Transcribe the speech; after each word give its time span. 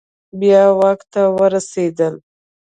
بیا 0.39 0.63
واک 0.79 0.99
ته 1.11 1.21
ورسیدل 1.37 2.13